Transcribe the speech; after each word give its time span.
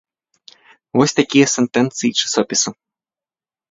Вось 1.01 1.15
такія 1.21 1.47
сентэнцыі 1.55 2.15
часопіса. 2.25 2.69